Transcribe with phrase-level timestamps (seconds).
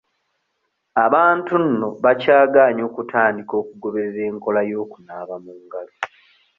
[1.05, 5.93] Abantu nno bakyagaanye okutandika okugoberera enkola y'okunaaba mu ngalo.